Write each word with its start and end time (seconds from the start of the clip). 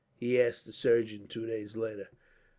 he 0.19 0.41
asked 0.41 0.65
the 0.65 0.73
surgeon, 0.73 1.27
two 1.27 1.45
days 1.45 1.75
later. 1.75 2.09